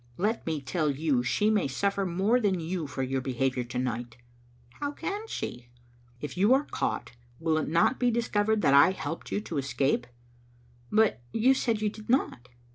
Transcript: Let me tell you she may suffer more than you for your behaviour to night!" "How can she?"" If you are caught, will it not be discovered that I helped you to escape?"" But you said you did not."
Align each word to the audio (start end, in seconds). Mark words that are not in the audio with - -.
Let 0.17 0.47
me 0.47 0.59
tell 0.61 0.89
you 0.89 1.21
she 1.21 1.51
may 1.51 1.67
suffer 1.67 2.07
more 2.07 2.39
than 2.39 2.59
you 2.59 2.87
for 2.87 3.03
your 3.03 3.21
behaviour 3.21 3.63
to 3.65 3.77
night!" 3.77 4.17
"How 4.79 4.91
can 4.91 5.27
she?"" 5.27 5.69
If 6.23 6.35
you 6.35 6.55
are 6.55 6.65
caught, 6.65 7.11
will 7.39 7.59
it 7.59 7.67
not 7.69 7.99
be 7.99 8.09
discovered 8.09 8.63
that 8.63 8.73
I 8.73 8.93
helped 8.93 9.31
you 9.31 9.39
to 9.41 9.59
escape?"" 9.59 10.07
But 10.91 11.21
you 11.33 11.53
said 11.53 11.83
you 11.83 11.89
did 11.91 12.09
not." 12.09 12.49